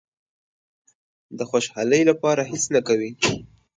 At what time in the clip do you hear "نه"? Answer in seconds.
2.75-2.81